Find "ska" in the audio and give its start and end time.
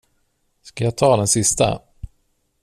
0.61-0.83